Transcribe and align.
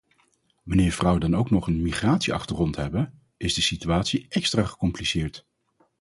Wanneer 0.63 0.91
vrouwen 0.91 1.21
dan 1.21 1.35
ook 1.35 1.49
nog 1.49 1.67
een 1.67 1.81
migratieachtergrond 1.81 2.75
hebben, 2.75 3.21
is 3.37 3.53
de 3.53 3.61
situatie 3.61 4.25
extra 4.29 4.63
gecompliceerd. 4.65 5.45